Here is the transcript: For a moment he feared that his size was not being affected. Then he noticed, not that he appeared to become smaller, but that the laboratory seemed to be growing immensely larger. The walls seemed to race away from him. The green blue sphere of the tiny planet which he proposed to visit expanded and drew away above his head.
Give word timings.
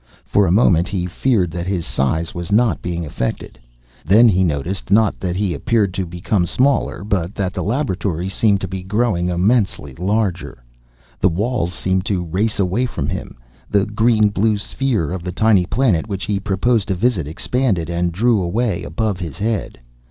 For 0.25 0.47
a 0.47 0.51
moment 0.51 0.87
he 0.87 1.05
feared 1.05 1.51
that 1.51 1.67
his 1.67 1.85
size 1.85 2.33
was 2.33 2.51
not 2.51 2.81
being 2.81 3.05
affected. 3.05 3.59
Then 4.03 4.27
he 4.27 4.43
noticed, 4.43 4.89
not 4.89 5.19
that 5.19 5.35
he 5.35 5.53
appeared 5.53 5.93
to 5.93 6.07
become 6.07 6.47
smaller, 6.47 7.03
but 7.03 7.35
that 7.35 7.53
the 7.53 7.61
laboratory 7.61 8.27
seemed 8.27 8.61
to 8.61 8.67
be 8.67 8.81
growing 8.81 9.29
immensely 9.29 9.93
larger. 9.93 10.63
The 11.19 11.29
walls 11.29 11.73
seemed 11.75 12.05
to 12.07 12.25
race 12.25 12.59
away 12.59 12.87
from 12.87 13.09
him. 13.09 13.37
The 13.69 13.85
green 13.85 14.29
blue 14.29 14.57
sphere 14.57 15.11
of 15.11 15.21
the 15.21 15.31
tiny 15.31 15.67
planet 15.67 16.07
which 16.07 16.23
he 16.25 16.39
proposed 16.39 16.87
to 16.87 16.95
visit 16.95 17.27
expanded 17.27 17.87
and 17.87 18.11
drew 18.11 18.41
away 18.41 18.81
above 18.81 19.19
his 19.19 19.37
head. 19.37 19.77